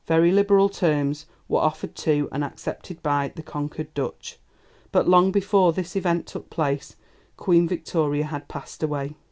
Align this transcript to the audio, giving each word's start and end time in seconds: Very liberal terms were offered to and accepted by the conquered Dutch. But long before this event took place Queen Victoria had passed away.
Very 0.07 0.31
liberal 0.31 0.67
terms 0.67 1.27
were 1.47 1.59
offered 1.59 1.93
to 1.97 2.27
and 2.31 2.43
accepted 2.43 3.03
by 3.03 3.31
the 3.35 3.43
conquered 3.43 3.93
Dutch. 3.93 4.39
But 4.91 5.07
long 5.07 5.31
before 5.31 5.73
this 5.73 5.95
event 5.95 6.25
took 6.25 6.49
place 6.49 6.95
Queen 7.37 7.67
Victoria 7.67 8.25
had 8.25 8.47
passed 8.47 8.81
away. 8.81 9.13